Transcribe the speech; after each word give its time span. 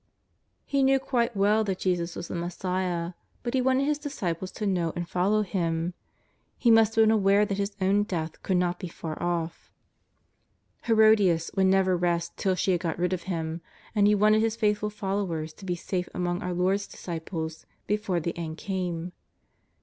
"He 0.65 0.81
knew 0.81 0.97
quite 0.97 1.37
well 1.37 1.63
that 1.63 1.77
Jesus 1.77 2.15
was 2.15 2.27
the 2.27 2.33
Messiah, 2.33 3.13
but 3.43 3.53
he 3.53 3.61
wanted 3.61 3.85
his 3.85 3.99
disciples 3.99 4.49
to 4.53 4.65
know 4.65 4.91
and 4.95 5.07
follow 5.07 5.43
Him. 5.43 5.93
He 6.57 6.71
must 6.71 6.95
have 6.95 7.03
been 7.03 7.11
aware 7.11 7.45
that 7.45 7.59
his 7.59 7.73
o\\ti 7.79 8.05
death 8.07 8.41
could 8.41 8.57
not 8.57 8.79
bo 8.79 8.87
far 8.87 9.21
off. 9.21 9.69
Herodias 10.85 11.51
would 11.55 11.67
never 11.67 11.95
rest 11.95 12.35
till 12.35 12.55
she 12.55 12.71
had 12.71 12.81
got 12.81 12.97
rid 12.97 13.13
of 13.13 13.29
him, 13.29 13.61
and 13.93 14.07
he 14.07 14.15
wanted 14.15 14.41
his 14.41 14.55
faithful 14.55 14.89
followers 14.89 15.53
to 15.53 15.65
be 15.65 15.75
safe 15.75 16.09
among 16.15 16.41
our 16.41 16.55
Lord's 16.55 16.87
disciples 16.87 17.67
before 17.85 18.19
the 18.19 18.35
end 18.35 18.57
came. 18.57 19.11